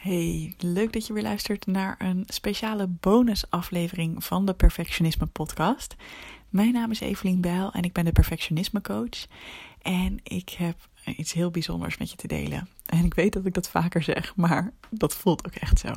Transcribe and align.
Hey, 0.00 0.54
leuk 0.58 0.92
dat 0.92 1.06
je 1.06 1.12
weer 1.12 1.22
luistert 1.22 1.66
naar 1.66 1.94
een 1.98 2.24
speciale 2.26 2.86
bonusaflevering 2.86 4.24
van 4.24 4.46
de 4.46 4.54
Perfectionisme 4.54 5.26
Podcast. 5.26 5.96
Mijn 6.48 6.72
naam 6.72 6.90
is 6.90 7.00
Evelien 7.00 7.40
Bijl 7.40 7.72
en 7.72 7.82
ik 7.82 7.92
ben 7.92 8.04
de 8.04 8.12
Perfectionisme 8.12 8.80
Coach. 8.80 9.26
En 9.82 10.20
ik 10.22 10.48
heb 10.48 10.76
iets 11.04 11.32
heel 11.32 11.50
bijzonders 11.50 11.98
met 11.98 12.10
je 12.10 12.16
te 12.16 12.26
delen. 12.26 12.68
En 12.86 13.04
ik 13.04 13.14
weet 13.14 13.32
dat 13.32 13.46
ik 13.46 13.54
dat 13.54 13.70
vaker 13.70 14.02
zeg, 14.02 14.36
maar 14.36 14.72
dat 14.90 15.14
voelt 15.14 15.46
ook 15.46 15.54
echt 15.54 15.78
zo. 15.78 15.92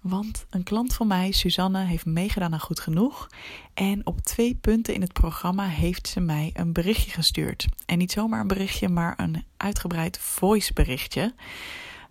Want 0.00 0.46
een 0.50 0.62
klant 0.62 0.94
van 0.94 1.06
mij, 1.06 1.32
Suzanne, 1.32 1.84
heeft 1.84 2.06
meegedaan 2.06 2.52
aan 2.52 2.60
Goed 2.60 2.80
Genoeg. 2.80 3.28
En 3.74 4.06
op 4.06 4.20
twee 4.20 4.54
punten 4.54 4.94
in 4.94 5.00
het 5.00 5.12
programma 5.12 5.66
heeft 5.66 6.08
ze 6.08 6.20
mij 6.20 6.50
een 6.54 6.72
berichtje 6.72 7.10
gestuurd. 7.10 7.66
En 7.86 7.98
niet 7.98 8.12
zomaar 8.12 8.40
een 8.40 8.46
berichtje, 8.46 8.88
maar 8.88 9.14
een 9.16 9.44
uitgebreid 9.56 10.18
voice 10.18 10.72
berichtje. 10.72 11.34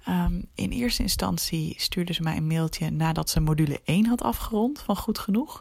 Um, 0.10 0.46
in 0.56 0.70
eerste 0.72 1.02
instantie 1.02 1.74
stuurde 1.78 2.14
ze 2.14 2.24
mij 2.24 2.38
een 2.38 2.48
mailtje 2.48 2.90
nadat 2.90 3.30
ze 3.30 3.40
module 3.40 3.82
1 3.86 4.06
had 4.06 4.22
afgerond 4.22 4.80
van 4.80 4.96
Goed 4.96 5.20
Genoeg. 5.20 5.60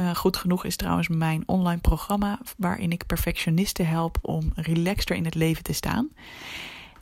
Uh, 0.00 0.14
Goed 0.14 0.36
Genoeg 0.36 0.64
is 0.64 0.76
trouwens 0.76 1.08
mijn 1.08 1.42
online 1.46 1.80
programma 1.80 2.38
waarin 2.56 2.92
ik 2.92 3.06
perfectionisten 3.06 3.86
help 3.86 4.18
om 4.22 4.52
relaxter 4.54 5.16
in 5.16 5.24
het 5.24 5.34
leven 5.34 5.62
te 5.62 5.72
staan. 5.72 6.08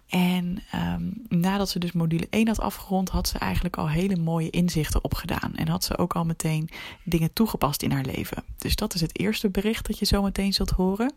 En 0.09 0.63
um, 0.75 1.13
nadat 1.29 1.69
ze 1.69 1.79
dus 1.79 1.93
module 1.93 2.27
1 2.31 2.47
had 2.47 2.61
afgerond, 2.61 3.09
had 3.09 3.29
ze 3.29 3.39
eigenlijk 3.39 3.77
al 3.77 3.89
hele 3.89 4.17
mooie 4.17 4.51
inzichten 4.51 5.05
opgedaan. 5.05 5.55
En 5.55 5.69
had 5.69 5.85
ze 5.85 5.99
ook 5.99 6.15
al 6.15 6.25
meteen 6.25 6.69
dingen 7.05 7.33
toegepast 7.33 7.83
in 7.83 7.91
haar 7.91 8.05
leven. 8.05 8.45
Dus 8.59 8.77
dat 8.77 8.95
is 8.95 9.01
het 9.01 9.19
eerste 9.19 9.51
bericht 9.51 9.87
dat 9.87 9.99
je 9.99 10.05
zo 10.05 10.23
meteen 10.23 10.53
zult 10.53 10.71
horen. 10.71 11.15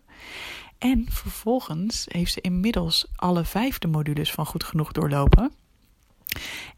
En 0.78 1.06
vervolgens 1.08 2.04
heeft 2.08 2.32
ze 2.32 2.40
inmiddels 2.40 3.06
alle 3.16 3.44
vijf 3.44 3.78
de 3.78 3.88
modules 3.88 4.32
van 4.32 4.46
Goed 4.46 4.64
Genoeg 4.64 4.92
doorlopen. 4.92 5.52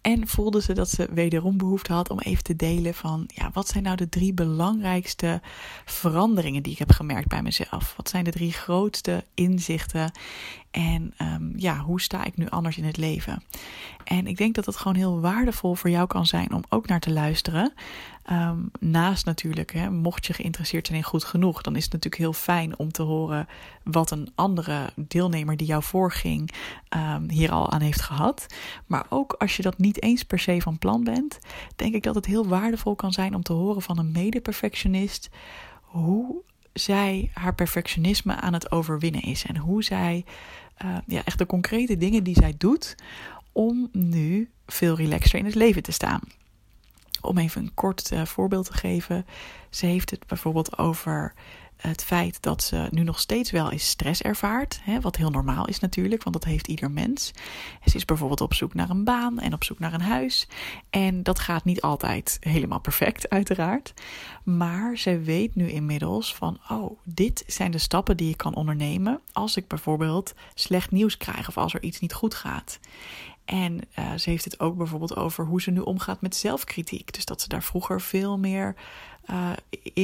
En 0.00 0.28
voelde 0.28 0.62
ze 0.62 0.72
dat 0.72 0.90
ze 0.90 1.08
wederom 1.10 1.56
behoefte 1.56 1.92
had 1.92 2.10
om 2.10 2.18
even 2.18 2.44
te 2.44 2.56
delen 2.56 2.94
van, 2.94 3.24
ja, 3.34 3.50
wat 3.52 3.68
zijn 3.68 3.82
nou 3.82 3.96
de 3.96 4.08
drie 4.08 4.34
belangrijkste 4.34 5.40
veranderingen 5.84 6.62
die 6.62 6.72
ik 6.72 6.78
heb 6.78 6.90
gemerkt 6.90 7.28
bij 7.28 7.42
mezelf? 7.42 7.94
Wat 7.96 8.08
zijn 8.08 8.24
de 8.24 8.30
drie 8.30 8.52
grootste 8.52 9.24
inzichten? 9.34 10.12
En 10.70 11.14
um, 11.22 11.52
ja, 11.56 11.78
hoe 11.78 12.00
sta 12.00 12.24
ik 12.24 12.36
nu 12.36 12.48
anders 12.48 12.76
in 12.78 12.84
het 12.84 12.96
leven? 12.96 13.42
En 14.04 14.26
ik 14.26 14.36
denk 14.36 14.54
dat 14.54 14.66
het 14.66 14.76
gewoon 14.76 14.96
heel 14.96 15.20
waardevol 15.20 15.74
voor 15.74 15.90
jou 15.90 16.06
kan 16.06 16.26
zijn 16.26 16.52
om 16.52 16.62
ook 16.68 16.86
naar 16.86 17.00
te 17.00 17.12
luisteren. 17.12 17.72
Um, 18.32 18.70
naast 18.80 19.24
natuurlijk, 19.24 19.72
hè, 19.72 19.90
mocht 19.90 20.26
je 20.26 20.32
geïnteresseerd 20.32 20.86
zijn 20.86 20.98
in 20.98 21.04
goed 21.04 21.24
genoeg, 21.24 21.62
dan 21.62 21.76
is 21.76 21.84
het 21.84 21.92
natuurlijk 21.92 22.22
heel 22.22 22.32
fijn 22.32 22.78
om 22.78 22.92
te 22.92 23.02
horen 23.02 23.48
wat 23.82 24.10
een 24.10 24.32
andere 24.34 24.90
deelnemer 24.96 25.56
die 25.56 25.66
jou 25.66 25.82
voorging 25.82 26.50
um, 26.96 27.30
hier 27.30 27.50
al 27.50 27.70
aan 27.70 27.80
heeft 27.80 28.00
gehad. 28.00 28.46
Maar 28.86 29.06
ook 29.08 29.32
als 29.32 29.56
je 29.56 29.62
dat 29.62 29.78
niet 29.78 30.02
eens 30.02 30.24
per 30.24 30.38
se 30.38 30.60
van 30.60 30.78
plan 30.78 31.04
bent, 31.04 31.38
denk 31.76 31.94
ik 31.94 32.02
dat 32.02 32.14
het 32.14 32.26
heel 32.26 32.46
waardevol 32.46 32.94
kan 32.94 33.12
zijn 33.12 33.34
om 33.34 33.42
te 33.42 33.52
horen 33.52 33.82
van 33.82 33.98
een 33.98 34.12
mede-perfectionist 34.12 35.30
hoe 35.80 36.42
zij 36.72 37.30
haar 37.34 37.54
perfectionisme 37.54 38.34
aan 38.34 38.52
het 38.52 38.72
overwinnen 38.72 39.22
is. 39.22 39.44
En 39.44 39.56
hoe 39.56 39.84
zij 39.84 40.24
uh, 40.84 40.96
ja, 41.06 41.24
echt 41.24 41.38
de 41.38 41.46
concrete 41.46 41.96
dingen 41.96 42.24
die 42.24 42.34
zij 42.34 42.54
doet 42.58 42.94
om 43.52 43.88
nu 43.92 44.50
veel 44.66 44.96
relaxter 44.96 45.38
in 45.38 45.44
het 45.44 45.54
leven 45.54 45.82
te 45.82 45.92
staan. 45.92 46.20
Om 47.20 47.38
even 47.38 47.62
een 47.62 47.74
kort 47.74 48.10
uh, 48.12 48.24
voorbeeld 48.24 48.66
te 48.66 48.72
geven. 48.72 49.26
Ze 49.70 49.86
heeft 49.86 50.10
het 50.10 50.26
bijvoorbeeld 50.26 50.78
over 50.78 51.34
het 51.80 52.04
feit 52.04 52.42
dat 52.42 52.62
ze 52.62 52.88
nu 52.90 53.02
nog 53.02 53.20
steeds 53.20 53.50
wel 53.50 53.70
eens 53.70 53.88
stress 53.88 54.22
ervaart. 54.22 54.80
Hè, 54.82 55.00
wat 55.00 55.16
heel 55.16 55.30
normaal 55.30 55.66
is 55.66 55.78
natuurlijk, 55.78 56.22
want 56.22 56.34
dat 56.34 56.44
heeft 56.44 56.68
ieder 56.68 56.90
mens. 56.90 57.32
Ze 57.84 57.96
is 57.96 58.04
bijvoorbeeld 58.04 58.40
op 58.40 58.54
zoek 58.54 58.74
naar 58.74 58.90
een 58.90 59.04
baan 59.04 59.38
en 59.38 59.52
op 59.52 59.64
zoek 59.64 59.78
naar 59.78 59.92
een 59.92 60.00
huis. 60.00 60.48
En 60.90 61.22
dat 61.22 61.38
gaat 61.38 61.64
niet 61.64 61.80
altijd 61.80 62.36
helemaal 62.40 62.80
perfect, 62.80 63.28
uiteraard. 63.28 63.94
Maar 64.44 64.96
ze 64.96 65.18
weet 65.18 65.54
nu 65.54 65.70
inmiddels 65.70 66.34
van: 66.34 66.58
oh, 66.68 66.98
dit 67.04 67.44
zijn 67.46 67.70
de 67.70 67.78
stappen 67.78 68.16
die 68.16 68.30
ik 68.30 68.36
kan 68.36 68.54
ondernemen 68.54 69.20
als 69.32 69.56
ik 69.56 69.68
bijvoorbeeld 69.68 70.34
slecht 70.54 70.90
nieuws 70.90 71.16
krijg 71.16 71.48
of 71.48 71.56
als 71.56 71.74
er 71.74 71.82
iets 71.82 72.00
niet 72.00 72.12
goed 72.12 72.34
gaat. 72.34 72.78
En 73.44 73.80
uh, 73.98 74.14
ze 74.14 74.30
heeft 74.30 74.44
het 74.44 74.60
ook 74.60 74.76
bijvoorbeeld 74.76 75.16
over 75.16 75.44
hoe 75.44 75.62
ze 75.62 75.70
nu 75.70 75.80
omgaat 75.80 76.20
met 76.20 76.36
zelfkritiek. 76.36 77.12
Dus 77.12 77.24
dat 77.24 77.40
ze 77.40 77.48
daar 77.48 77.62
vroeger 77.62 78.00
veel 78.00 78.38
meer 78.38 78.74
uh, 79.30 79.50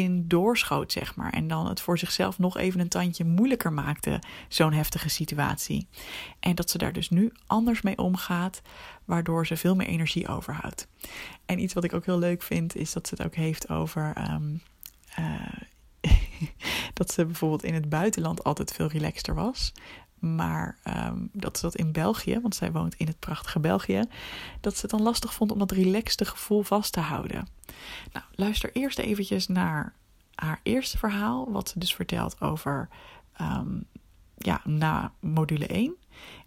in 0.02 0.28
doorschoot, 0.28 0.92
zeg 0.92 1.14
maar. 1.14 1.32
En 1.32 1.48
dan 1.48 1.66
het 1.66 1.80
voor 1.80 1.98
zichzelf 1.98 2.38
nog 2.38 2.56
even 2.56 2.80
een 2.80 2.88
tandje 2.88 3.24
moeilijker 3.24 3.72
maakte, 3.72 4.22
zo'n 4.48 4.72
heftige 4.72 5.08
situatie. 5.08 5.88
En 6.40 6.54
dat 6.54 6.70
ze 6.70 6.78
daar 6.78 6.92
dus 6.92 7.10
nu 7.10 7.32
anders 7.46 7.82
mee 7.82 7.98
omgaat, 7.98 8.62
waardoor 9.04 9.46
ze 9.46 9.56
veel 9.56 9.74
meer 9.76 9.86
energie 9.86 10.28
overhoudt. 10.28 10.88
En 11.46 11.58
iets 11.58 11.74
wat 11.74 11.84
ik 11.84 11.94
ook 11.94 12.04
heel 12.04 12.18
leuk 12.18 12.42
vind, 12.42 12.76
is 12.76 12.92
dat 12.92 13.08
ze 13.08 13.14
het 13.14 13.26
ook 13.26 13.34
heeft 13.34 13.68
over. 13.68 14.12
Um, 14.30 14.60
uh, 15.18 15.40
dat 16.98 17.12
ze 17.12 17.26
bijvoorbeeld 17.26 17.64
in 17.64 17.74
het 17.74 17.88
buitenland 17.88 18.44
altijd 18.44 18.72
veel 18.72 18.88
relaxter 18.88 19.34
was. 19.34 19.72
Maar 20.18 20.78
um, 20.86 21.28
dat 21.32 21.58
ze 21.58 21.62
dat 21.62 21.74
in 21.74 21.92
België, 21.92 22.40
want 22.40 22.54
zij 22.54 22.72
woont 22.72 22.94
in 22.94 23.06
het 23.06 23.18
prachtige 23.18 23.60
België, 23.60 24.02
dat 24.60 24.74
ze 24.74 24.80
het 24.80 24.90
dan 24.90 25.02
lastig 25.02 25.34
vond 25.34 25.52
om 25.52 25.58
dat 25.58 25.70
relaxte 25.70 26.24
gevoel 26.24 26.62
vast 26.62 26.92
te 26.92 27.00
houden. 27.00 27.48
Nou, 28.12 28.24
luister 28.34 28.70
eerst 28.72 28.98
eventjes 28.98 29.46
naar 29.46 29.94
haar 30.34 30.60
eerste 30.62 30.98
verhaal, 30.98 31.52
wat 31.52 31.68
ze 31.68 31.78
dus 31.78 31.94
vertelt 31.94 32.40
over 32.40 32.88
um, 33.40 33.84
ja, 34.36 34.60
na 34.64 35.12
module 35.20 35.66
1. 35.66 35.96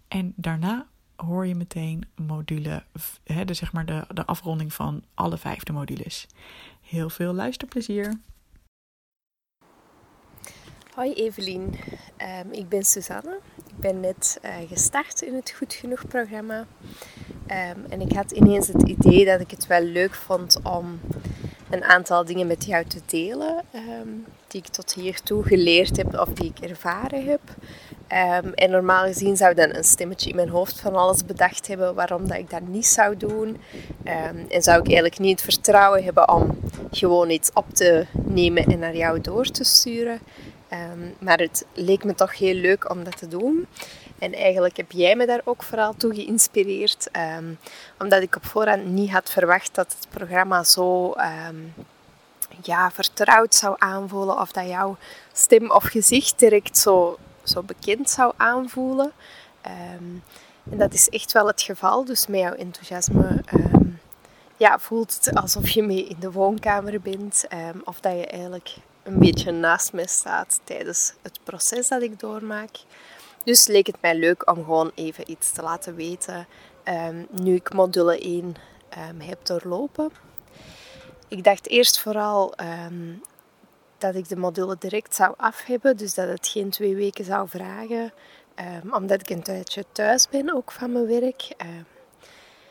En 0.08 0.32
daarna 0.36 0.86
hoor 1.16 1.46
je 1.46 1.54
meteen 1.54 2.08
module, 2.16 2.84
de, 3.24 3.54
zeg 3.54 3.72
maar 3.72 3.86
de, 3.86 4.04
de 4.14 4.26
afronding 4.26 4.72
van 4.72 5.02
alle 5.14 5.38
vijfde 5.38 5.72
modules. 5.72 6.26
Heel 6.80 7.10
veel 7.10 7.32
luisterplezier! 7.32 8.20
Hoi 10.94 11.12
Evelien, 11.12 11.74
um, 12.18 12.52
ik 12.52 12.68
ben 12.68 12.82
Suzanne. 12.84 13.38
Ben 13.80 14.00
net 14.00 14.40
uh, 14.44 14.50
gestart 14.68 15.22
in 15.22 15.34
het 15.34 15.50
Goed 15.50 15.74
Genoeg 15.74 16.06
programma. 16.08 16.66
Um, 17.46 17.84
en 17.88 18.00
ik 18.00 18.12
had 18.12 18.30
ineens 18.30 18.68
het 18.68 18.82
idee 18.82 19.24
dat 19.24 19.40
ik 19.40 19.50
het 19.50 19.66
wel 19.66 19.82
leuk 19.82 20.14
vond 20.14 20.60
om 20.62 21.00
een 21.70 21.84
aantal 21.84 22.24
dingen 22.24 22.46
met 22.46 22.64
jou 22.64 22.84
te 22.84 23.00
delen. 23.06 23.64
Um, 23.74 24.26
die 24.48 24.60
ik 24.60 24.68
tot 24.68 24.94
hiertoe 24.94 25.42
geleerd 25.42 25.96
heb 25.96 26.18
of 26.18 26.28
die 26.28 26.52
ik 26.56 26.70
ervaren 26.70 27.24
heb. 27.24 27.40
en 28.54 28.70
normaal 28.70 29.04
gezien 29.04 29.36
zou 29.36 29.54
dan 29.54 29.74
een 29.74 29.84
stemmetje 29.84 30.30
in 30.30 30.36
mijn 30.36 30.48
hoofd 30.48 30.80
van 30.80 30.94
alles 30.94 31.24
bedacht 31.24 31.66
hebben 31.66 31.94
waarom 31.94 32.28
dat 32.28 32.38
ik 32.38 32.50
dat 32.50 32.66
niet 32.68 32.86
zou 32.86 33.16
doen. 33.16 33.56
en 34.48 34.62
zou 34.62 34.78
ik 34.78 34.86
eigenlijk 34.86 35.18
niet 35.18 35.40
het 35.40 35.54
vertrouwen 35.54 36.04
hebben 36.04 36.32
om 36.32 36.58
gewoon 36.90 37.30
iets 37.30 37.50
op 37.52 37.74
te 37.74 38.06
nemen 38.12 38.64
en 38.64 38.78
naar 38.78 38.96
jou 38.96 39.20
door 39.20 39.46
te 39.46 39.64
sturen. 39.64 40.20
Um, 40.72 41.14
maar 41.18 41.38
het 41.38 41.66
leek 41.74 42.04
me 42.04 42.14
toch 42.14 42.38
heel 42.38 42.54
leuk 42.54 42.90
om 42.90 43.04
dat 43.04 43.16
te 43.16 43.28
doen. 43.28 43.66
En 44.18 44.34
eigenlijk 44.34 44.76
heb 44.76 44.92
jij 44.92 45.16
me 45.16 45.26
daar 45.26 45.40
ook 45.44 45.62
vooral 45.62 45.94
toe 45.94 46.14
geïnspireerd. 46.14 47.08
Um, 47.38 47.58
omdat 47.98 48.22
ik 48.22 48.36
op 48.36 48.44
voorhand 48.46 48.84
niet 48.84 49.10
had 49.10 49.30
verwacht 49.30 49.74
dat 49.74 49.96
het 49.98 50.08
programma 50.10 50.64
zo 50.64 51.14
um, 51.48 51.74
ja, 52.62 52.90
vertrouwd 52.90 53.54
zou 53.54 53.74
aanvoelen. 53.78 54.40
Of 54.40 54.52
dat 54.52 54.68
jouw 54.68 54.96
stem 55.32 55.70
of 55.70 55.84
gezicht 55.84 56.38
direct 56.38 56.78
zo, 56.78 57.18
zo 57.42 57.62
bekend 57.62 58.10
zou 58.10 58.32
aanvoelen. 58.36 59.12
en 59.60 60.22
dat 60.78 60.94
is 60.94 61.08
echt 61.08 61.32
wel 61.32 61.46
het 61.46 61.62
geval. 61.62 62.04
Dus 62.04 62.26
met 62.26 62.40
jouw 62.40 62.54
enthousiasme 62.54 63.44
ja, 64.56 64.78
voelt 64.78 65.14
het 65.14 65.34
alsof 65.34 65.68
je 65.68 65.82
mee 65.82 66.06
in 66.06 66.16
de 66.18 66.32
woonkamer 66.32 67.00
bent. 67.00 67.46
of 67.84 68.00
dat 68.00 68.12
je 68.12 68.26
eigenlijk 68.26 68.76
een 69.10 69.18
beetje 69.18 69.52
naast 69.52 69.92
mij 69.92 70.06
staat 70.06 70.60
tijdens 70.64 71.12
het 71.22 71.40
proces 71.44 71.88
dat 71.88 72.02
ik 72.02 72.20
doormaak. 72.20 72.70
Dus 73.44 73.66
leek 73.66 73.86
het 73.86 74.00
mij 74.00 74.14
leuk 74.14 74.50
om 74.50 74.56
gewoon 74.56 74.90
even 74.94 75.30
iets 75.30 75.50
te 75.50 75.62
laten 75.62 75.94
weten 75.94 76.46
um, 76.84 77.26
nu 77.30 77.54
ik 77.54 77.72
module 77.72 78.18
1 78.18 78.44
um, 78.44 78.54
ehm, 78.88 79.20
heb 79.20 79.46
doorlopen. 79.46 80.10
Ik 81.28 81.44
dacht 81.44 81.68
eerst 81.68 82.00
vooral 82.00 82.54
um, 82.86 83.22
dat 83.98 84.14
ik 84.14 84.28
de 84.28 84.36
module 84.36 84.76
direct 84.78 85.14
zou 85.14 85.34
af 85.36 85.64
hebben, 85.64 85.96
dus 85.96 86.14
dat 86.14 86.28
het 86.28 86.48
geen 86.48 86.70
twee 86.70 86.94
weken 86.94 87.24
zou 87.24 87.48
vragen, 87.48 88.12
omdat 88.90 89.20
ik 89.20 89.30
een 89.30 89.42
tijdje 89.42 89.84
thuis 89.92 90.28
ben 90.28 90.54
ook 90.54 90.72
van 90.72 90.92
mijn 90.92 91.06
werk. 91.06 91.54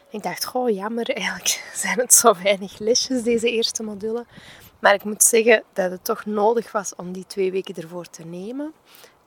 ik 0.09 0.23
dacht, 0.23 0.45
goh, 0.45 0.69
jammer, 0.69 1.09
eigenlijk 1.15 1.71
zijn 1.73 1.99
het 1.99 2.13
zo 2.13 2.33
weinig 2.43 2.79
lesjes 2.79 3.23
deze 3.23 3.51
eerste 3.51 3.83
module. 3.83 4.25
Maar 4.79 4.93
ik 4.93 5.03
moet 5.03 5.23
zeggen 5.23 5.63
dat 5.73 5.91
het 5.91 6.03
toch 6.03 6.25
nodig 6.25 6.71
was 6.71 6.95
om 6.95 7.11
die 7.11 7.25
twee 7.27 7.51
weken 7.51 7.75
ervoor 7.75 8.09
te 8.09 8.25
nemen. 8.25 8.73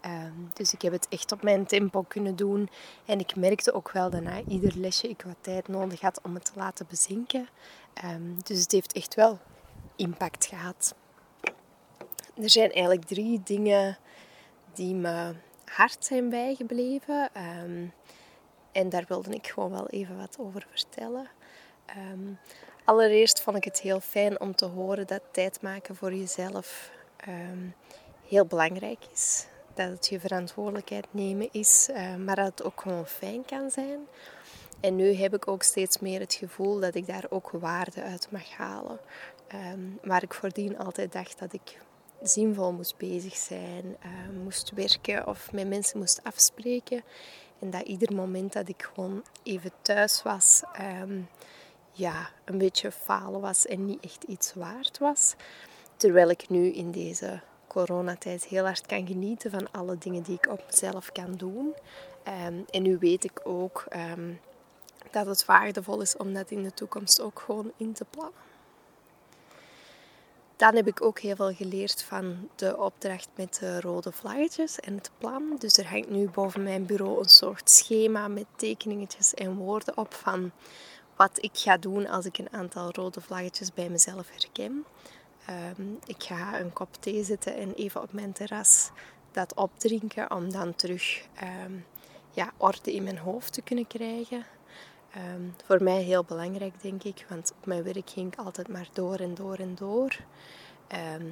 Um, 0.07 0.51
dus 0.53 0.73
ik 0.73 0.83
heb 0.83 0.93
het 0.93 1.07
echt 1.09 1.33
op 1.33 1.43
mijn 1.43 1.67
tempo 1.67 2.03
kunnen 2.03 2.37
doen. 2.37 2.69
En 3.05 3.19
ik 3.19 3.37
merkte 3.37 3.73
ook 3.73 3.91
wel 3.91 4.11
dat 4.11 4.23
na 4.23 4.43
ieder 4.49 4.73
lesje 4.77 5.09
ik 5.09 5.23
wat 5.23 5.37
tijd 5.41 5.69
nodig 5.69 6.01
had 6.01 6.21
om 6.23 6.35
het 6.35 6.45
te 6.45 6.53
laten 6.55 6.87
bezinken. 6.89 7.49
Um, 8.05 8.37
dus 8.43 8.61
het 8.61 8.73
heeft 8.73 8.93
echt 8.93 9.15
wel 9.15 9.39
impact 9.97 10.47
gehad. 10.47 10.95
Er 12.35 12.51
zijn 12.51 12.71
eigenlijk 12.73 13.05
drie 13.05 13.41
dingen 13.45 13.99
die 14.75 14.95
me 14.95 15.35
hard 15.65 16.05
zijn 16.05 16.29
bijgebleven. 16.29 17.31
Um, 17.65 17.93
en 18.73 18.89
daar 18.89 19.05
wilde 19.09 19.31
ik 19.31 19.47
gewoon 19.47 19.71
wel 19.71 19.89
even 19.89 20.17
wat 20.17 20.37
over 20.39 20.67
vertellen. 20.71 21.29
Ehm, 21.87 22.33
allereerst 22.85 23.41
vond 23.41 23.57
ik 23.57 23.65
het 23.65 23.81
heel 23.81 24.01
fijn 24.01 24.41
om 24.41 24.55
te 24.55 24.65
horen 24.65 25.07
dat 25.07 25.21
tijd 25.31 25.63
maken 25.63 25.97
voor 25.97 26.15
jezelf 26.15 26.91
ehm, 27.17 27.67
heel 28.29 28.47
belangrijk 28.47 28.99
is. 29.13 29.47
Dat 29.75 29.89
het 29.89 30.09
je 30.09 30.21
verantwoordelijkheid 30.21 31.07
nemen 31.11 31.49
is, 31.53 31.89
uh, 31.91 32.17
maar 32.17 32.37
dat 32.37 32.47
het 32.47 32.63
ook 32.63 32.81
gewoon 32.81 33.07
fijn 33.07 33.45
kan 33.45 33.71
zijn. 33.71 33.99
En 34.81 34.97
nu 34.97 35.15
heb 35.15 35.35
ik 35.35 35.49
ook 35.49 35.63
steeds 35.63 35.99
meer 35.99 36.21
het 36.21 36.35
gevoel 36.35 36.81
dat 36.81 36.95
ik 36.95 37.07
daar 37.07 37.25
ook 37.29 37.51
waarde 37.51 38.03
uit 38.03 38.29
mag 38.31 38.51
halen. 38.51 38.99
Um, 39.73 39.99
waar 40.03 40.23
ik 40.23 40.35
voordien 40.35 40.79
altijd 40.79 41.13
dacht 41.13 41.39
dat 41.39 41.53
ik 41.53 41.79
zinvol 42.23 42.73
moest 42.73 42.97
bezig 42.97 43.37
zijn, 43.37 43.97
moest 44.43 44.71
werken 44.75 45.27
of 45.27 45.53
met 45.53 45.69
mensen 45.69 45.99
moest 45.99 46.21
afspreken. 46.23 47.03
En 47.59 47.71
dat 47.71 47.83
ieder 47.83 48.15
moment 48.15 48.53
dat 48.53 48.69
ik 48.69 48.91
gewoon 48.95 49.25
even 49.43 49.71
thuis 49.83 50.23
was, 50.23 50.63
ja, 51.93 52.31
een 52.45 52.59
beetje 52.59 52.93
falen 52.93 53.41
was 53.41 53.67
en 53.67 53.87
niet 53.87 54.05
echt 54.05 54.25
iets 54.25 54.55
waard 54.55 54.99
was. 54.99 55.35
Terwijl 55.97 56.31
ik 56.31 56.49
nu 56.49 56.73
in 56.73 56.91
deze 56.91 57.41
coronatijd 57.67 58.45
heel 58.45 58.65
hard 58.65 58.87
kan 58.87 59.07
genieten 59.07 59.51
van 59.51 59.71
alle 59.71 59.99
dingen 59.99 60.23
die 60.23 60.37
ik 60.37 60.51
op 60.51 60.65
mezelf 60.67 61.13
kan 61.13 61.33
doen. 61.33 61.75
Um, 62.47 62.65
en 62.71 62.83
nu 62.83 62.99
weet 62.99 63.25
ik 63.25 63.41
ook 63.45 63.85
um, 63.97 64.41
dat 65.11 65.27
het 65.27 65.45
waardevol 65.45 66.01
is 66.01 66.17
om 66.17 66.35
dat 66.35 66.51
in 66.51 66.63
de 66.63 66.75
toekomst 66.75 67.21
ook 67.21 67.41
gewoon 67.41 67.73
in 67.77 67.93
te 67.93 68.05
plannen 68.11 68.51
dan 70.63 70.75
heb 70.75 70.87
ik 70.87 71.03
ook 71.03 71.19
heel 71.19 71.37
veel 71.37 71.55
geleerd 71.55 72.03
van 72.03 72.49
de 72.55 72.77
opdracht 72.79 73.29
met 73.35 73.57
de 73.61 73.81
rode 73.81 74.13
vlaggetjes 74.13 74.81
en 74.81 74.95
het 74.95 75.11
plan. 75.19 75.43
Dus 75.59 75.77
er 75.77 75.91
hangt 75.91 76.11
nu 76.11 76.29
boven 76.29 76.63
mijn 76.63 76.87
bureau 76.87 77.19
een 77.19 77.29
soort 77.29 77.71
schema 77.71 78.29
met 78.29 78.45
tekeningetjes 78.57 79.35
en 79.35 79.55
woorden 79.55 79.97
op 79.97 80.15
van 80.15 80.51
wat 81.23 81.39
ik 81.45 81.51
ga 81.55 81.77
doen 81.77 82.07
als 82.09 82.25
ik 82.25 82.39
een 82.39 82.53
aantal 82.53 82.91
rode 82.91 83.21
vlaggetjes 83.21 83.73
bij 83.73 83.89
mezelf 83.89 84.31
herken. 84.31 84.85
Ehm, 85.47 85.93
ik 86.05 86.23
ga 86.23 86.61
een 86.61 86.73
kop 86.73 86.89
thee 87.01 87.25
zetten 87.25 87.57
en 87.57 87.75
even 87.75 88.03
op 88.03 88.13
mijn 88.13 88.33
terras 88.33 88.91
dat 89.33 89.55
opdrinken 89.55 90.31
om 90.31 90.53
dan 90.53 90.75
terug 90.75 91.27
um, 91.67 91.85
ja, 92.31 92.53
orde 92.57 92.93
in 92.93 93.03
mijn 93.03 93.19
hoofd 93.19 93.53
te 93.53 93.63
kunnen 93.63 93.87
krijgen. 93.87 94.47
Ehm, 95.11 95.43
voor 95.65 95.83
mij 95.83 96.03
heel 96.03 96.25
belangrijk, 96.25 96.83
denk 96.83 97.03
ik, 97.03 97.27
want 97.29 97.53
op 97.59 97.67
mijn 97.67 97.83
werk 97.83 98.11
ging 98.11 98.33
ik 98.33 98.39
altijd 98.39 98.69
maar 98.69 98.89
door 98.93 99.17
en 99.17 99.35
door 99.35 99.57
en 99.57 99.75
door. 99.75 100.17
Ehm, 100.89 101.27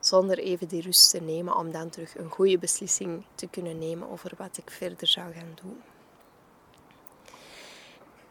zonder 0.00 0.38
even 0.38 0.68
die 0.68 0.82
rust 0.82 1.10
te 1.10 1.20
nemen 1.20 1.56
om 1.56 1.72
dan 1.72 1.90
terug 1.90 2.18
een 2.18 2.30
goede 2.30 2.58
beslissing 2.58 3.24
te 3.34 3.46
kunnen 3.46 3.78
nemen 3.78 4.10
over 4.10 4.32
wat 4.36 4.58
ik 4.58 4.70
verder 4.70 5.06
zou 5.06 5.32
gaan 5.32 5.56
doen. 5.62 5.82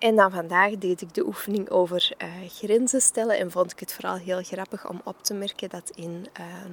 En 0.05 0.15
dan 0.15 0.31
vandaag 0.31 0.77
deed 0.77 1.01
ik 1.01 1.13
de 1.13 1.25
oefening 1.25 1.69
over 1.69 2.11
uh, 2.17 2.27
grenzen 2.49 3.01
stellen 3.01 3.37
en 3.37 3.51
vond 3.51 3.71
ik 3.71 3.79
het 3.79 3.93
vooral 3.93 4.15
heel 4.15 4.43
grappig 4.43 4.89
om 4.89 5.01
op 5.03 5.23
te 5.23 5.33
merken 5.33 5.69
dat 5.69 5.91
in 5.95 6.27
ehm, 6.33 6.71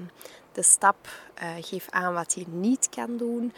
de 0.53 0.63
stap 0.63 1.09
uh, 1.43 1.49
geef 1.61 1.87
aan 1.91 2.15
wat 2.15 2.35
je 2.35 2.45
niet 2.49 2.89
kan 2.89 3.17
doen, 3.17 3.53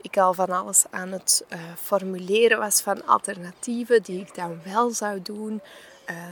ik 0.00 0.16
al 0.16 0.34
van 0.34 0.50
alles 0.50 0.84
aan 0.90 1.12
het 1.12 1.44
uh, 1.48 1.58
formuleren 1.82 2.58
was 2.58 2.80
van 2.80 3.06
alternatieven 3.06 4.02
die 4.02 4.20
ik 4.20 4.34
dan 4.34 4.60
wel 4.64 4.90
zou 4.90 5.22
doen. 5.22 5.60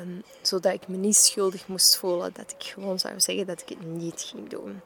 Um, 0.00 0.23
zodat 0.43 0.73
ik 0.73 0.89
me 0.89 0.97
niet 0.97 1.17
schuldig 1.17 1.69
moest 1.69 1.97
voelen 1.97 2.32
dat 2.32 2.50
ik 2.50 2.65
gewoon 2.65 2.99
zou 2.99 3.21
zeggen 3.21 3.47
dat 3.47 3.61
ik 3.61 3.69
het 3.69 3.87
niet 3.87 4.23
ging 4.23 4.49
doen. 4.49 4.81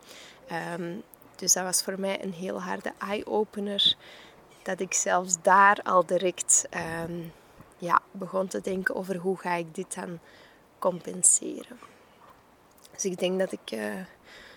Um, 0.79 1.03
dus 1.37 1.53
dat 1.53 1.65
was 1.65 1.83
voor 1.83 2.01
mij 2.01 2.23
een 2.25 2.33
heel 2.33 2.63
harde 2.63 2.93
eye-opener. 2.99 3.95
Dat 4.63 4.81
ik 4.81 4.95
zelfs 4.95 5.37
daar 5.43 5.81
al 5.83 6.07
direct 6.07 6.67
ja, 7.81 8.03
begon 8.11 8.47
te 8.47 8.61
denken 8.61 8.95
over 8.95 9.17
hoe 9.17 9.39
ga 9.39 9.55
ik 9.55 9.75
dit 9.75 9.95
dan 9.95 10.19
compenseren. 10.79 11.79
Dus 12.93 13.05
ik 13.05 13.19
denk 13.19 13.39
dat 13.39 13.53
ik 13.53 13.71
uh, 13.73 14.01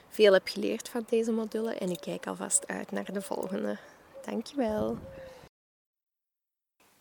veel 0.10 0.34
heb 0.34 0.48
geleerd 0.48 0.90
van 0.90 1.06
deze 1.10 1.32
module 1.32 1.76
en 1.76 1.90
ik 1.90 2.00
kijk 2.02 2.28
alvast 2.28 2.68
uit 2.68 2.92
naar 2.92 3.14
de 3.14 3.22
volgende. 3.22 3.78
Dankjewel. 4.26 4.98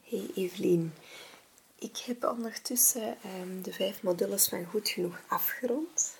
Hey 0.03 0.31
Evelien. 0.35 0.95
Ik 1.79 1.97
heb 1.97 2.25
ondertussen 2.25 3.17
um, 3.41 3.63
de 3.63 3.73
vijf 3.73 4.03
modules 4.03 4.49
van 4.49 4.65
Goed 4.65 4.89
Genoeg 4.89 5.21
afgerond. 5.29 6.17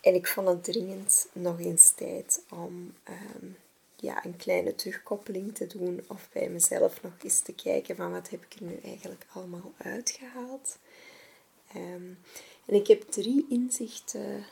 En 0.00 0.14
ik 0.14 0.26
vond 0.26 0.48
het 0.48 0.64
dringend 0.64 1.28
nog 1.32 1.60
eens 1.60 1.90
tijd 1.94 2.44
om 2.50 2.94
um, 3.08 3.56
ja, 3.96 4.24
een 4.24 4.36
kleine 4.36 4.74
terugkoppeling 4.74 5.54
te 5.54 5.66
doen. 5.66 6.04
Of 6.08 6.28
bij 6.32 6.48
mezelf 6.48 7.02
nog 7.02 7.12
eens 7.22 7.40
te 7.40 7.54
kijken 7.54 7.96
van 7.96 8.12
wat 8.12 8.30
heb 8.30 8.44
ik 8.44 8.54
er 8.54 8.66
nu 8.66 8.78
eigenlijk 8.84 9.26
allemaal 9.32 9.72
uitgehaald. 9.76 10.78
Um, 11.76 12.18
en 12.66 12.74
ik 12.74 12.86
heb 12.86 13.02
drie 13.02 13.46
inzichten 13.48 14.44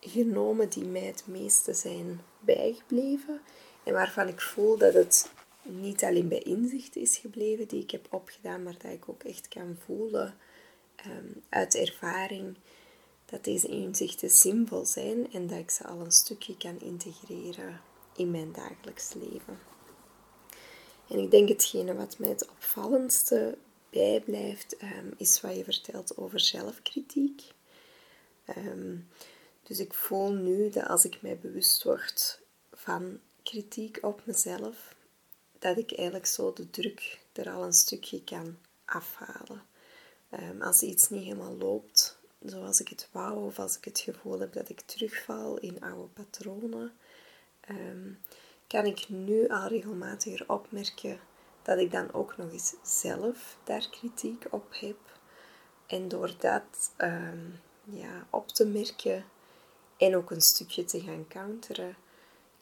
genomen 0.00 0.68
die 0.68 0.84
mij 0.84 1.02
het 1.04 1.26
meeste 1.26 1.74
zijn 1.74 2.20
bijgebleven. 2.40 3.40
En 3.84 3.92
waarvan 3.92 4.28
ik 4.28 4.40
voel 4.40 4.76
dat 4.76 4.94
het 4.94 5.30
niet 5.62 6.04
alleen 6.04 6.28
bij 6.28 6.42
inzichten 6.42 7.00
is 7.00 7.16
gebleven 7.16 7.68
die 7.68 7.82
ik 7.82 7.90
heb 7.90 8.06
opgedaan, 8.10 8.62
maar 8.62 8.76
dat 8.78 8.92
ik 8.92 9.08
ook 9.08 9.22
echt 9.22 9.48
kan 9.48 9.78
voelen 9.84 10.34
um, 11.06 11.42
uit 11.48 11.74
ervaring 11.74 12.56
dat 13.24 13.44
deze 13.44 13.68
inzichten 13.68 14.30
simpel 14.30 14.84
zijn 14.86 15.32
en 15.32 15.46
dat 15.46 15.58
ik 15.58 15.70
ze 15.70 15.86
al 15.86 16.00
een 16.00 16.12
stukje 16.12 16.56
kan 16.56 16.80
integreren 16.80 17.80
in 18.16 18.30
mijn 18.30 18.52
dagelijks 18.52 19.12
leven. 19.12 19.58
En 21.08 21.18
ik 21.18 21.30
denk 21.30 21.48
hetgene 21.48 21.94
wat 21.94 22.18
mij 22.18 22.28
het 22.28 22.48
opvallendste 22.48 23.58
bijblijft, 23.90 24.82
um, 24.82 25.14
is 25.16 25.40
wat 25.40 25.56
je 25.56 25.64
vertelt 25.64 26.16
over 26.16 26.40
zelfkritiek. 26.40 27.42
Um, 28.56 29.08
dus 29.62 29.78
ik 29.78 29.94
voel 29.94 30.32
nu 30.32 30.70
dat 30.70 30.86
als 30.86 31.04
ik 31.04 31.22
mij 31.22 31.38
bewust 31.38 31.82
word 31.82 32.40
van 32.72 33.20
kritiek 33.42 33.98
op 34.00 34.22
mezelf, 34.24 34.94
dat 35.58 35.76
ik 35.76 35.92
eigenlijk 35.92 36.26
zo 36.26 36.52
de 36.52 36.70
druk 36.70 37.20
er 37.32 37.50
al 37.50 37.64
een 37.64 37.72
stukje 37.72 38.24
kan 38.24 38.56
afhalen. 38.84 39.62
Um, 40.30 40.62
als 40.62 40.82
iets 40.82 41.08
niet 41.08 41.22
helemaal 41.22 41.56
loopt 41.56 42.20
zoals 42.44 42.80
ik 42.80 42.88
het 42.88 43.08
wou, 43.12 43.46
of 43.46 43.58
als 43.58 43.76
ik 43.76 43.84
het 43.84 43.98
gevoel 43.98 44.40
heb 44.40 44.52
dat 44.52 44.68
ik 44.68 44.80
terugval 44.80 45.58
in 45.58 45.80
oude 45.80 46.08
patronen, 46.08 46.92
ehm, 47.66 48.12
kan 48.66 48.86
ik 48.86 49.08
nu 49.08 49.48
al 49.48 49.66
regelmatig 49.66 50.48
opmerken 50.48 51.20
dat 51.62 51.78
ik 51.78 51.90
dan 51.90 52.12
ook 52.12 52.36
nog 52.36 52.52
eens 52.52 52.74
zelf 52.82 53.56
daar 53.64 53.88
kritiek 53.90 54.44
op 54.50 54.66
heb. 54.70 54.96
En 55.86 56.08
door 56.08 56.34
dat 56.38 56.92
ehm, 56.96 57.50
ja, 57.84 58.26
op 58.30 58.48
te 58.48 58.66
merken 58.66 59.24
en 59.96 60.16
ook 60.16 60.30
een 60.30 60.40
stukje 60.40 60.84
te 60.84 61.00
gaan 61.00 61.28
counteren, 61.28 61.96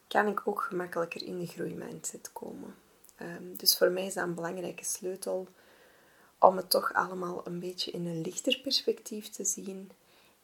kan 0.07 0.27
ik 0.27 0.47
ook 0.47 0.61
gemakkelijker 0.61 1.23
in 1.23 1.39
de 1.39 1.47
groeimindset 1.47 2.29
komen. 2.33 2.75
Um, 3.21 3.57
dus 3.57 3.77
voor 3.77 3.91
mij 3.91 4.05
is 4.05 4.13
dat 4.13 4.23
een 4.23 4.33
belangrijke 4.33 4.85
sleutel 4.85 5.47
om 6.39 6.57
het 6.57 6.69
toch 6.69 6.93
allemaal 6.93 7.41
een 7.47 7.59
beetje 7.59 7.91
in 7.91 8.05
een 8.05 8.21
lichter 8.21 8.59
perspectief 8.59 9.29
te 9.29 9.45
zien 9.45 9.91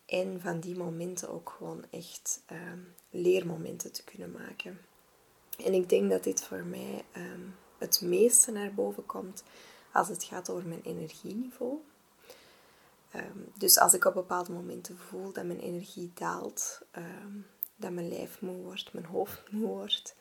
en 0.07 0.41
van 0.41 0.59
die 0.59 0.77
momenten 0.77 1.29
ook 1.29 1.53
gewoon 1.57 1.85
echt 1.89 2.43
um, 2.51 2.93
leermomenten 3.09 3.91
te 3.91 4.03
kunnen 4.03 4.31
maken. 4.31 4.79
En 5.63 5.73
ik 5.73 5.89
denk 5.89 6.09
dat 6.09 6.23
dit 6.23 6.43
voor 6.43 6.63
mij 6.63 7.05
um, 7.17 7.55
het 7.77 8.01
meeste 8.01 8.51
naar 8.51 8.73
boven 8.73 9.05
komt 9.05 9.43
als 9.93 10.07
het 10.07 10.23
gaat 10.23 10.49
over 10.49 10.67
mijn 10.67 10.83
energieniveau. 10.83 11.77
dus 13.57 13.77
als 13.77 13.93
ik 13.93 14.05
op 14.05 14.13
bepaalde 14.13 14.51
momenten 14.51 14.97
voel 14.97 15.31
dat 15.31 15.45
mijn 15.45 15.59
energie 15.59 16.11
daalt, 16.13 16.81
dat 17.75 17.91
mijn 17.91 18.09
lijf 18.09 18.41
moe 18.41 18.55
wordt, 18.55 18.93
mijn 18.93 19.05
hoofd 19.05 19.51
moe 19.51 19.67
wordt, 19.67 20.15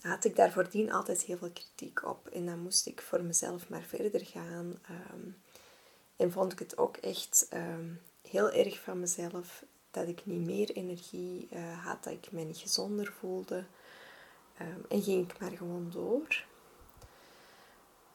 had 0.00 0.24
ik 0.24 0.36
daar 0.36 0.52
voordien 0.52 0.92
altijd 0.92 1.22
heel 1.22 1.36
veel 1.36 1.50
kritiek 1.50 2.04
op. 2.04 2.28
En 2.28 2.46
dan 2.46 2.58
moest 2.58 2.86
ik 2.86 3.02
voor 3.02 3.22
mezelf 3.22 3.68
maar 3.68 3.82
verder 3.82 4.26
gaan. 4.26 4.78
Ehm, 4.82 5.30
en 6.16 6.32
vond 6.32 6.52
ik 6.52 6.58
het 6.58 6.78
ook 6.78 6.96
echt 6.96 7.46
ehm, 7.50 7.88
heel 8.30 8.50
erg 8.50 8.80
van 8.80 9.00
mezelf 9.00 9.64
dat 9.90 10.08
ik 10.08 10.26
niet 10.26 10.46
meer 10.46 10.70
energie 10.70 11.48
uh, 11.52 11.84
had, 11.86 12.04
dat 12.04 12.12
ik 12.12 12.32
me 12.32 12.42
niet 12.42 12.58
gezonder 12.58 13.12
voelde. 13.18 13.64
en 14.88 15.02
ging 15.02 15.30
ik 15.30 15.38
maar 15.40 15.50
gewoon 15.50 15.90
door. 15.90 16.44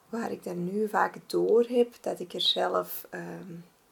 Waar 0.09 0.31
ik 0.31 0.43
dan 0.43 0.63
nu 0.63 0.89
vaak 0.89 1.29
door 1.29 1.63
heb, 1.63 1.93
dat 2.01 2.19
ik 2.19 2.33
er 2.33 2.41
zelf 2.41 3.07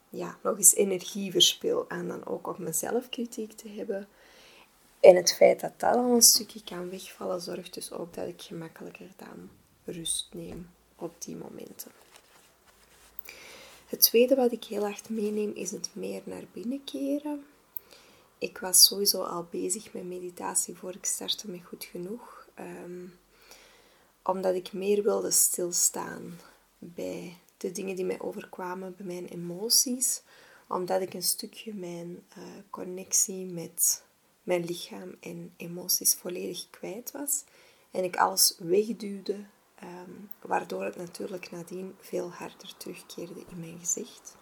ja, 0.09 0.37
nog 0.43 0.57
eens 0.57 0.75
energie 0.75 1.31
verspil 1.31 1.89
aan 1.89 2.07
dan 2.07 2.25
ook 2.25 2.47
op 2.47 2.57
mezelf 2.57 3.09
kritiek 3.09 3.51
te 3.51 3.69
hebben. 3.69 4.07
En 4.99 5.15
het 5.15 5.35
feit 5.35 5.59
dat 5.59 5.79
dat 5.79 5.95
al 5.95 6.13
een 6.13 6.21
stukje 6.21 6.63
kan 6.63 6.89
wegvallen, 6.89 7.41
zorgt 7.41 7.73
dus 7.73 7.91
ook 7.91 8.13
dat 8.13 8.27
ik 8.27 8.41
gemakkelijker 8.41 9.09
dan 9.15 9.49
rust 9.83 10.33
neem 10.33 10.69
op 10.95 11.21
die 11.21 11.35
momenten. 11.35 11.91
Het 13.85 14.01
tweede 14.01 14.35
wat 14.35 14.51
ik 14.51 14.63
heel 14.63 14.83
hard 14.83 15.09
meeneem 15.09 15.51
is 15.55 15.71
het 15.71 15.89
meer 15.93 16.21
naar 16.23 16.43
binnen 16.53 16.83
keren. 16.83 17.45
Ik 18.37 18.57
was 18.57 18.83
sowieso 18.83 19.23
al 19.23 19.47
bezig 19.49 19.93
met 19.93 20.05
meditatie 20.05 20.75
voor 20.75 20.93
ik 20.93 21.05
startte 21.05 21.49
met 21.49 21.63
goed 21.63 21.83
genoeg. 21.83 22.47
Um, 22.59 23.13
omdat 24.23 24.55
ik 24.55 24.73
meer 24.73 25.03
wilde 25.03 25.31
stilstaan 25.31 26.39
bij 26.77 27.37
de 27.57 27.71
dingen 27.71 27.95
die 27.95 28.05
mij 28.05 28.19
overkwamen, 28.19 28.95
bij 28.97 29.05
mijn 29.05 29.25
emoties, 29.25 30.21
omdat 30.67 31.01
ik 31.01 31.13
een 31.13 31.23
stukje 31.23 31.73
mijn 31.73 32.23
uh, 32.37 32.43
connectie 32.69 33.45
met 33.45 34.03
mijn 34.43 34.65
lichaam 34.65 35.15
en 35.19 35.53
emoties 35.57 36.15
volledig 36.15 36.69
kwijt 36.69 37.11
was. 37.11 37.43
En 37.91 38.03
ik 38.03 38.17
alles 38.17 38.55
wegduwde, 38.57 39.45
um, 39.85 40.29
waardoor 40.41 40.83
het 40.83 40.95
natuurlijk 40.95 41.51
nadien 41.51 41.95
veel 41.99 42.31
harder 42.31 42.77
terugkeerde 42.77 43.43
in 43.49 43.59
mijn 43.59 43.79
gezicht. 43.79 44.37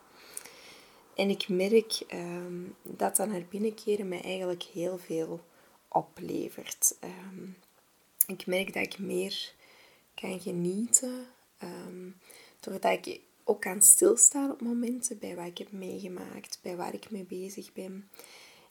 En 1.16 1.30
ik 1.30 1.48
merk 1.48 2.04
um, 2.14 2.76
dat 2.82 3.16
dan 3.16 3.30
naar 3.30 3.46
binnenkeren 3.50 4.08
mij 4.08 4.22
eigenlijk 4.22 4.64
heel 4.64 4.98
veel 4.98 5.44
oplevert. 5.88 6.98
Um, 7.04 7.56
ik 8.28 8.46
merk 8.46 8.74
dat 8.74 8.84
ik 8.84 9.00
meer 9.00 9.54
kan 10.16 10.40
genieten, 10.40 11.26
doordat 12.60 13.06
ik 13.06 13.22
ook 13.44 13.62
kan 13.62 13.82
stilstaan 13.82 14.52
op 14.52 14.62
momenten 14.62 15.20
bij 15.20 15.36
wat 15.36 15.46
ik 15.46 15.58
heb 15.58 15.72
meegemaakt, 15.72 16.60
bij 16.62 16.76
waar 16.76 16.94
ik 16.94 17.12
mee 17.12 17.26
bezig 17.26 17.74
ben. 17.74 18.10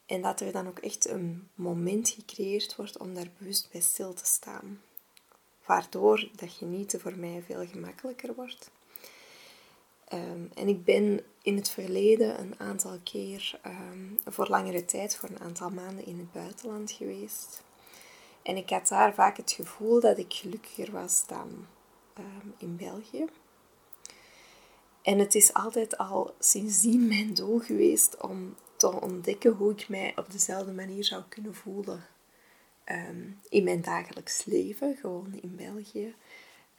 En 0.06 0.22
dat 0.22 0.40
er 0.40 0.52
dan 0.52 0.68
ook 0.68 0.78
echt 0.78 1.08
een 1.08 1.48
moment 1.54 2.08
gecreëerd 2.10 2.76
wordt 2.76 2.98
om 2.98 3.14
daar 3.14 3.30
bewust 3.38 3.68
bij 3.72 3.80
stil 3.80 4.14
te 4.14 4.24
staan. 4.24 4.80
Waardoor 5.66 6.28
dat 6.36 6.50
genieten 6.50 7.00
voor 7.00 7.18
mij 7.18 7.42
veel 7.46 7.66
gemakkelijker 7.66 8.34
wordt. 8.34 8.70
Um, 10.12 10.50
en 10.54 10.68
ik 10.68 10.84
ben 10.84 11.20
in 11.42 11.56
het 11.56 11.70
verleden 11.70 12.40
een 12.40 12.60
aantal 12.60 12.98
keer 13.02 13.60
um, 13.66 14.18
voor 14.24 14.48
langere 14.48 14.84
tijd, 14.84 15.16
voor 15.16 15.28
een 15.28 15.40
aantal 15.40 15.70
maanden 15.70 16.06
in 16.06 16.18
het 16.18 16.32
buitenland 16.32 16.90
geweest. 16.90 17.62
En 18.42 18.56
ik 18.56 18.70
had 18.70 18.88
daar 18.88 19.14
vaak 19.14 19.36
het 19.36 19.52
gevoel 19.52 20.00
dat 20.00 20.18
ik 20.18 20.32
gelukkiger 20.32 20.92
was 20.92 21.26
dan 21.26 21.66
um, 22.18 22.54
in 22.58 22.76
België. 22.76 23.24
En 25.02 25.18
het 25.18 25.34
is 25.34 25.54
altijd 25.54 25.98
al 25.98 26.34
sindsdien 26.38 27.08
mijn 27.08 27.34
doel 27.34 27.58
geweest 27.58 28.20
om 28.20 28.54
te 28.76 29.00
ontdekken 29.00 29.52
hoe 29.52 29.72
ik 29.72 29.88
mij 29.88 30.12
op 30.16 30.30
dezelfde 30.30 30.72
manier 30.72 31.04
zou 31.04 31.22
kunnen 31.28 31.54
voelen 31.54 32.06
um, 32.90 33.38
in 33.48 33.64
mijn 33.64 33.82
dagelijks 33.82 34.44
leven, 34.44 34.96
gewoon 35.00 35.38
in 35.42 35.56
België. 35.56 36.14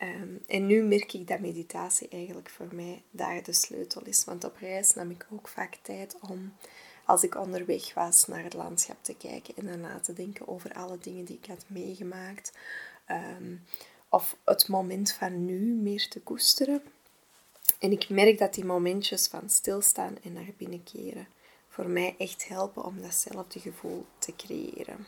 Um, 0.02 0.44
en 0.48 0.66
nu 0.66 0.84
merk 0.84 1.14
ik 1.14 1.28
dat 1.28 1.40
meditatie 1.40 2.08
eigenlijk 2.10 2.50
voor 2.50 2.76
mij 2.76 3.02
daar 3.12 3.44
de 3.44 3.54
sleutel 3.54 4.02
is. 4.06 4.26
Want 4.26 4.44
op 4.44 4.56
reis 4.58 4.94
nam 4.94 5.10
ik 5.10 5.28
ook 5.32 5.48
vaak 5.48 5.76
tijd 5.82 6.16
om, 6.30 6.54
als 7.06 7.24
ik 7.24 7.36
onderweg 7.36 7.94
was, 7.94 8.28
naar 8.28 8.44
het 8.44 8.54
landschap 8.54 8.98
te 9.02 9.16
kijken 9.16 9.56
en 9.56 9.66
daarna 9.66 10.00
te 10.00 10.14
denken 10.14 10.48
over 10.48 10.74
alle 10.74 10.98
dingen 10.98 11.26
die 11.26 11.40
ik 11.42 11.46
had 11.46 11.66
meegemaakt. 11.68 12.54
Um, 13.40 13.64
of 14.10 14.38
het 14.44 14.68
moment 14.68 15.12
van 15.12 15.46
nu 15.46 15.60
meer 15.60 16.08
te 16.08 16.22
koesteren. 16.22 16.82
En 17.80 17.92
ik 17.92 18.10
merk 18.10 18.38
dat 18.38 18.54
die 18.54 18.66
momentjes 18.66 19.28
van 19.28 19.50
stilstaan 19.50 20.18
en 20.24 20.34
naar 20.34 20.52
binnen 20.58 20.84
keren 20.84 21.28
voor 21.68 21.90
mij 21.90 22.16
echt 22.18 22.48
helpen 22.48 22.84
om 22.84 23.02
datzelfde 23.02 23.60
gevoel 23.60 24.06
te 24.18 24.36
creëren. 24.36 25.08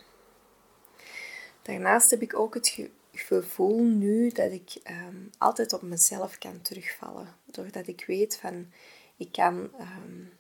Daarnaast 1.66 2.10
heb 2.10 2.22
ik 2.22 2.40
ook 2.40 2.54
het 2.54 2.90
gevoel 3.12 3.84
nu 3.84 4.30
dat 4.30 4.52
ik 4.52 4.74
um, 5.08 5.30
altijd 5.38 5.74
op 5.74 5.82
mezelf 5.82 6.38
kan 6.38 6.62
terugvallen. 6.62 7.36
Doordat 7.46 7.88
ik 7.88 8.04
weet 8.08 8.38
van 8.38 8.72
ik 9.18 9.32
kan 9.32 9.56
um, 9.80 10.32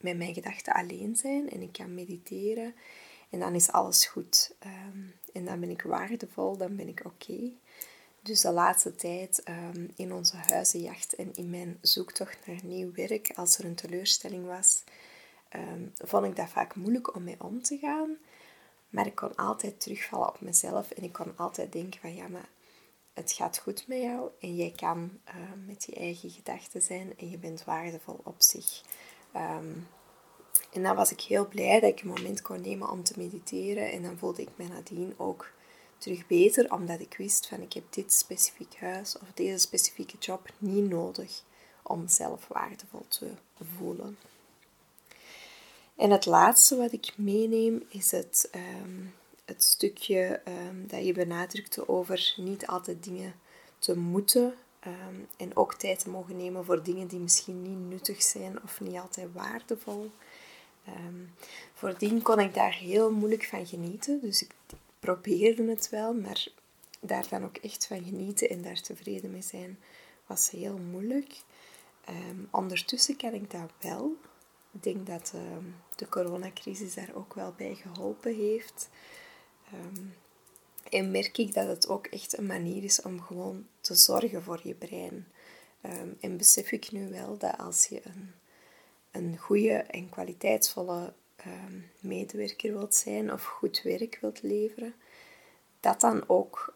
met 0.00 0.16
mijn 0.16 0.34
gedachten 0.34 0.72
alleen 0.72 1.16
zijn 1.16 1.50
en 1.50 1.62
ik 1.62 1.72
kan 1.72 1.94
mediteren. 1.94 2.74
En 3.30 3.38
dan 3.38 3.54
is 3.54 3.70
alles 3.70 4.06
goed. 4.06 4.54
Um, 4.66 5.14
en 5.32 5.44
dan 5.44 5.60
ben 5.60 5.70
ik 5.70 5.82
waardevol, 5.82 6.56
dan 6.56 6.76
ben 6.76 6.88
ik 6.88 7.02
oké. 7.04 7.50
Dus 8.22 8.40
de 8.40 8.52
laatste 8.52 8.94
tijd 8.94 9.42
in 9.96 10.12
onze 10.12 10.36
huizenjacht 10.36 11.14
en 11.14 11.34
in 11.34 11.50
mijn 11.50 11.78
zoektocht 11.80 12.46
naar 12.46 12.60
nieuw 12.64 12.92
werk, 12.92 13.32
als 13.34 13.58
er 13.58 13.64
een 13.64 13.74
teleurstelling 13.74 14.46
was, 14.46 14.84
vond 15.98 16.26
ik 16.26 16.36
dat 16.36 16.48
vaak 16.48 16.74
moeilijk 16.74 17.14
om 17.16 17.24
mee 17.24 17.36
om 17.38 17.62
te 17.62 17.78
gaan. 17.78 18.03
Maar 18.94 19.06
ik 19.06 19.14
kon 19.14 19.34
altijd 19.34 19.80
terugvallen 19.80 20.28
op 20.28 20.40
mezelf 20.40 20.90
en 20.90 21.02
ik 21.02 21.12
kon 21.12 21.32
altijd 21.36 21.72
denken 21.72 22.00
van 22.00 22.14
ja, 22.14 22.28
maar 22.28 22.48
het 23.12 23.32
gaat 23.32 23.58
goed 23.58 23.88
met 23.88 24.00
jou 24.00 24.30
en 24.40 24.56
jij 24.56 24.72
kan 24.76 25.10
uh, 25.28 25.34
met 25.66 25.84
je 25.84 25.94
eigen 25.94 26.30
gedachten 26.30 26.82
zijn 26.82 27.18
en 27.18 27.30
je 27.30 27.38
bent 27.38 27.64
waardevol 27.64 28.20
op 28.24 28.34
zich. 28.38 28.82
Um, 29.36 29.88
en 30.72 30.82
dan 30.82 30.96
was 30.96 31.10
ik 31.10 31.20
heel 31.20 31.48
blij 31.48 31.80
dat 31.80 31.90
ik 31.90 32.00
een 32.00 32.08
moment 32.08 32.42
kon 32.42 32.60
nemen 32.60 32.90
om 32.90 33.02
te 33.02 33.14
mediteren 33.16 33.92
en 33.92 34.02
dan 34.02 34.18
voelde 34.18 34.42
ik 34.42 34.50
me 34.56 34.68
nadien 34.68 35.14
ook 35.16 35.52
terug 35.98 36.26
beter, 36.26 36.72
omdat 36.72 37.00
ik 37.00 37.14
wist 37.16 37.48
van 37.48 37.60
ik 37.60 37.72
heb 37.72 37.84
dit 37.90 38.12
specifiek 38.12 38.76
huis 38.76 39.18
of 39.18 39.28
deze 39.34 39.58
specifieke 39.58 40.16
job 40.18 40.48
niet 40.58 40.88
nodig 40.88 41.42
om 41.82 42.08
zelf 42.08 42.48
waardevol 42.48 43.04
te 43.08 43.30
voelen. 43.76 44.16
En 45.96 46.10
het 46.10 46.26
laatste 46.26 46.76
wat 46.76 46.92
ik 46.92 47.12
meeneem 47.16 47.82
is 47.88 48.10
het, 48.10 48.50
um, 48.82 49.14
het 49.44 49.62
stukje 49.62 50.40
um, 50.68 50.86
dat 50.86 51.06
je 51.06 51.12
benadrukte 51.12 51.88
over 51.88 52.34
niet 52.36 52.66
altijd 52.66 53.04
dingen 53.04 53.34
te 53.78 53.98
moeten 53.98 54.54
um, 54.86 55.28
en 55.36 55.56
ook 55.56 55.74
tijd 55.74 55.98
te 55.98 56.10
mogen 56.10 56.36
nemen 56.36 56.64
voor 56.64 56.82
dingen 56.82 57.06
die 57.06 57.18
misschien 57.18 57.62
niet 57.62 57.90
nuttig 57.90 58.22
zijn 58.22 58.62
of 58.62 58.80
niet 58.80 58.98
altijd 58.98 59.32
waardevol. 59.32 60.10
voordien 61.74 62.22
kon 62.22 62.40
ik 62.40 62.54
daar 62.54 62.74
heel 62.74 63.12
moeilijk 63.12 63.44
van 63.44 63.66
genieten, 63.66 64.20
dus 64.20 64.42
ik 64.42 64.50
probeerde 65.00 65.70
het 65.70 65.88
wel, 65.90 66.14
maar 66.14 66.46
daar 67.00 67.28
dan 67.28 67.44
ook 67.44 67.56
echt 67.56 67.86
van 67.86 68.04
genieten 68.04 68.48
en 68.48 68.62
daar 68.62 68.80
tevreden 68.80 69.30
mee 69.30 69.42
zijn 69.42 69.78
was 70.26 70.50
heel 70.50 70.78
moeilijk. 70.78 71.34
ondertussen 72.50 73.16
kan 73.16 73.32
ik 73.32 73.50
dat 73.50 73.70
wel. 73.80 74.16
Ik 74.74 74.82
denk 74.82 75.06
dat 75.06 75.32
ehm, 75.34 75.64
de 75.96 76.08
coronacrisis 76.08 76.94
daar 76.94 77.14
ook 77.14 77.34
wel 77.34 77.54
bij 77.56 77.74
geholpen 77.74 78.34
heeft. 78.34 78.88
Ehm, 79.72 80.04
en 80.90 81.10
merk 81.10 81.38
ik 81.38 81.54
dat 81.54 81.66
het 81.66 81.88
ook 81.88 82.06
echt 82.06 82.38
een 82.38 82.46
manier 82.46 82.84
is 82.84 83.02
om 83.02 83.20
gewoon 83.20 83.66
te 83.80 83.94
zorgen 83.94 84.42
voor 84.42 84.60
je 84.62 84.74
brein. 84.74 85.26
Ehm, 85.80 86.08
en 86.20 86.36
besef 86.36 86.72
ik 86.72 86.92
nu 86.92 87.10
wel 87.10 87.38
dat 87.38 87.58
als 87.58 87.86
je 87.86 88.00
een, 88.04 88.32
een 89.10 89.38
goede 89.38 89.72
en 89.72 90.08
kwaliteitsvolle 90.08 91.12
medewerker 92.00 92.72
wilt 92.72 92.94
zijn 92.94 93.32
of 93.32 93.44
goed 93.44 93.82
werk 93.82 94.18
wilt 94.20 94.42
leveren, 94.42 94.94
dat 95.80 96.00
dan 96.00 96.28
ook 96.28 96.74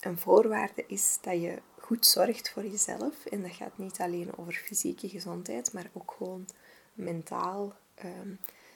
een 0.00 0.18
voorwaarde 0.18 0.84
is 0.86 1.18
dat 1.20 1.40
je 1.40 1.58
goed 1.78 2.06
zorgt 2.06 2.50
voor 2.50 2.66
jezelf. 2.66 3.26
En 3.26 3.42
dat 3.42 3.52
gaat 3.52 3.78
niet 3.78 3.98
alleen 3.98 4.38
over 4.38 4.52
fysieke 4.52 5.08
gezondheid, 5.08 5.72
maar 5.72 5.90
ook 5.92 6.14
gewoon 6.16 6.46
mentaal, 6.96 7.74
ehm, 7.94 8.34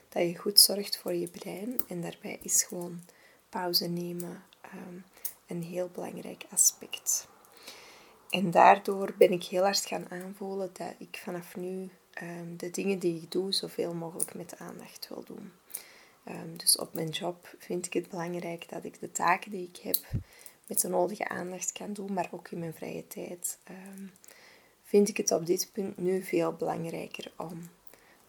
dat 0.09 0.23
je 0.23 0.39
goed 0.39 0.61
zorgt 0.61 0.99
voor 0.99 1.15
je 1.15 1.29
brein. 1.29 1.81
En 1.89 2.01
daarbij 2.01 2.39
is 2.43 2.63
gewoon 2.63 3.03
pauze 3.49 3.89
nemen 3.89 4.45
ehm, 4.61 4.97
een 5.47 5.63
heel 5.63 5.89
belangrijk 5.89 6.45
aspect. 6.51 7.29
En 8.31 8.51
daardoor 8.51 9.15
ben 9.19 9.33
ik 9.33 9.45
heel 9.45 9.63
hard 9.63 9.87
gaan 9.87 10.11
aanvoelen 10.11 10.71
dat 10.73 10.95
ik 10.99 11.21
vanaf 11.23 11.57
nu 11.57 11.91
ehm, 12.11 12.57
de 12.57 12.71
dingen 12.71 12.99
die 12.99 13.23
ik 13.23 13.31
doe 13.31 13.53
zoveel 13.53 13.95
mogelijk 13.95 14.35
met 14.35 14.59
aandacht 14.59 15.09
wil 15.09 15.25
doen. 15.25 15.53
dus 16.57 16.77
op 16.79 16.95
mijn 16.95 17.09
job 17.09 17.55
vind 17.59 17.87
ik 17.87 17.93
het 17.93 18.09
belangrijk 18.09 18.69
dat 18.69 18.85
ik 18.85 19.01
de 19.01 19.13
taken 19.13 19.51
die 19.51 19.69
ik 19.73 19.77
heb 19.77 19.97
met 20.67 20.81
de 20.81 20.89
nodige 20.89 21.29
aandacht 21.29 21.73
kan 21.73 21.93
doen, 21.93 22.13
maar 22.13 22.29
ook 22.31 22.51
in 22.51 22.59
mijn 22.59 22.75
vrije 22.75 23.07
tijd 23.07 23.59
vind 24.91 25.09
ik 25.09 25.17
het 25.17 25.33
op 25.33 25.47
dit 25.47 25.71
punt 25.73 25.97
nu 25.97 26.23
veel 26.23 26.53
belangrijker 26.53 27.33
om 27.37 27.69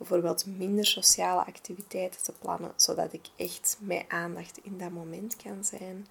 bijvoorbeeld 0.01 0.45
minder 0.45 0.85
sociale 0.85 1.45
activiteiten 1.45 2.23
te 2.23 2.31
plannen, 2.31 2.73
zodat 2.75 3.13
ik 3.13 3.25
echt 3.35 3.77
met 3.79 4.05
aandacht 4.07 4.59
in 4.63 4.77
dat 4.77 4.91
moment 4.91 5.35
kan 5.35 5.63
zijn 5.63 6.07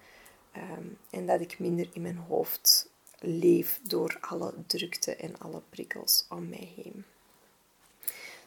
ehm, 0.51 0.85
en 1.09 1.25
dat 1.25 1.41
ik 1.41 1.59
minder 1.59 1.89
in 1.93 2.01
mijn 2.01 2.17
hoofd 2.17 2.89
leef 3.19 3.79
door 3.83 4.17
alle 4.21 4.53
drukte 4.67 5.15
en 5.15 5.39
alle 5.39 5.61
prikkels 5.69 6.25
om 6.29 6.49
mij 6.49 6.73
heen. 6.75 7.05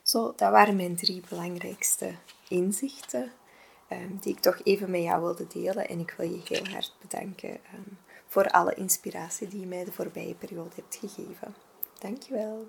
Zo, 0.02 0.32
dat 0.36 0.50
waren 0.50 0.76
mijn 0.76 0.96
drie 0.96 1.22
belangrijkste 1.28 2.14
inzichten 2.48 3.32
um, 3.90 4.18
die 4.20 4.32
ik 4.32 4.40
toch 4.40 4.60
even 4.62 4.90
met 4.90 5.02
jou 5.02 5.22
wilde 5.22 5.46
delen. 5.46 5.88
En 5.88 5.98
ik 5.98 6.14
wil 6.16 6.30
je 6.30 6.40
heel 6.44 6.66
hard 6.66 6.94
bedanken 7.00 7.50
um, 7.50 7.98
voor 8.26 8.50
alle 8.50 8.74
inspiratie 8.74 9.48
die 9.48 9.60
je 9.60 9.66
mij 9.66 9.84
de 9.84 9.92
voorbije 9.92 10.34
periode 10.34 10.74
hebt 10.74 10.96
gegeven. 10.96 11.54
Dankjewel. 11.98 12.68